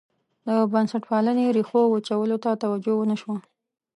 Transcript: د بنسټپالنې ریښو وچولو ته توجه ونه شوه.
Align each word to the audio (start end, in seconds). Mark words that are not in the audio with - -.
د 0.47 0.49
بنسټپالنې 0.71 1.45
ریښو 1.55 1.81
وچولو 1.89 2.37
ته 2.43 2.49
توجه 2.61 2.93
ونه 2.97 3.15
شوه. 3.21 3.37